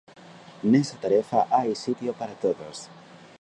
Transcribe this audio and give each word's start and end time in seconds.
Nesa 0.71 0.95
tarefa 1.03 1.39
hai 1.55 1.69
sitio 1.83 2.11
para 2.19 2.37
todos. 2.43 2.77